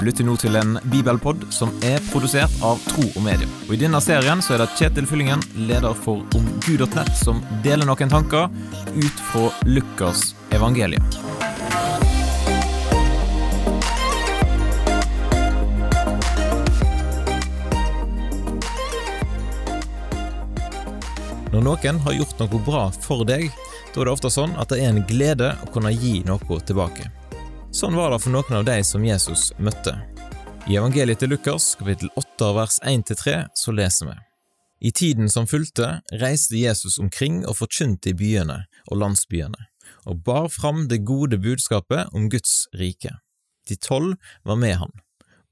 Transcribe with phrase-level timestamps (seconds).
[0.00, 3.44] Du lytter nå til en bibelpod som er produsert av Tro og Medie.
[3.66, 8.08] Og I denne serien så er det Kjetil Fyllingen, leder for omgud.nett, som deler noen
[8.08, 8.48] tanker
[8.96, 11.04] ut fra Lukas evangelium.
[21.52, 23.50] Når noen har gjort noe bra for deg,
[23.92, 27.19] da er det ofte sånn at det er en glede å kunne gi noe tilbake.
[27.70, 29.92] Sånn var det for noen av de som Jesus møtte.
[30.66, 34.16] I evangeliet til Lukas, kapittel 8 vers 1-3, så leser vi.
[34.88, 39.68] I tiden som fulgte, reiste Jesus omkring og forkynte i byene og landsbyene,
[40.10, 43.14] og bar fram det gode budskapet om Guds rike.
[43.70, 44.90] De tolv var med han,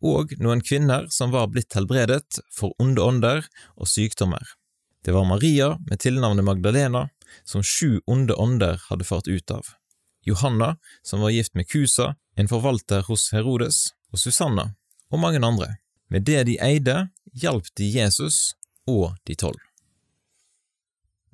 [0.03, 3.47] og noen kvinner som var blitt helbredet for onde ånder
[3.79, 4.43] og sykdommer.
[5.07, 7.07] Det var Maria med tilnavnet Magdalena,
[7.47, 9.78] som sju onde ånder hadde fart ut av.
[10.29, 14.71] Johanna, som var gift med Kusa, en forvalter hos Herodes, og Susanna,
[15.13, 15.77] og mange andre.
[16.09, 18.55] Med det de eide, hjalp de Jesus
[18.89, 19.61] og de tolv.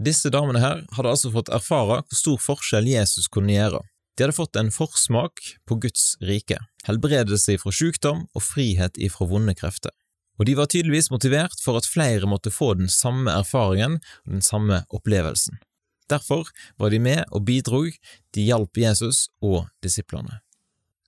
[0.02, 3.82] Disse damene her hadde altså fått erfare hvor stor forskjell Jesus kunne gjøre.
[4.14, 9.54] De hadde fått en forsmak på Guds rike, helbredelse ifra sykdom og frihet ifra vonde
[9.58, 9.94] krefter.
[10.38, 14.42] Og de var tydeligvis motivert for at flere måtte få den samme erfaringen og den
[14.42, 15.60] samme opplevelsen.
[16.10, 17.94] Derfor var de med og bidrog,
[18.34, 20.40] de hjalp Jesus og disiplene.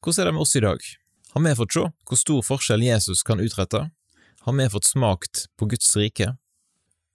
[0.01, 0.81] Hvordan er det med oss i dag?
[1.35, 3.91] Har vi fått se hvor stor forskjell Jesus kan utrette?
[4.47, 6.37] Har vi fått smakt på Guds rike?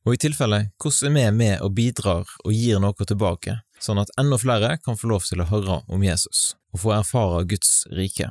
[0.06, 4.14] Og i tilfelle, hvordan er vi med og bidrar og gir noe tilbake, sånn at
[4.22, 8.30] enda flere kan få lov til å høre om Jesus og få erfare Guds rike?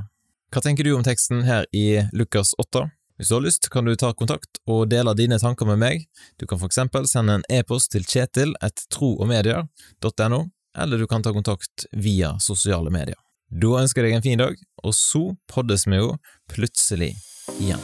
[0.50, 2.88] Hva tenker du om teksten her i Lukas 8?
[3.20, 6.06] Hvis du har lyst, kan du ta kontakt og dele dine tanker med meg.
[6.40, 10.38] Du kan for eksempel sende en e-post til kjetil et troogmedier.no,
[10.80, 13.18] eller du kan ta kontakt via sosiale medier.
[13.52, 15.20] Da ønsker jeg deg en fin dag, og så
[15.52, 16.14] poddes vi jo
[16.48, 17.10] plutselig
[17.58, 17.82] igjen.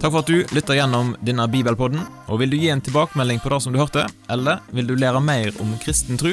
[0.00, 2.00] Takk for at du lytter gjennom denne bibelpodden,
[2.32, 5.20] og vil du gi en tilbakemelding på det som du hørte, eller vil du lære
[5.20, 6.32] mer om kristen tro,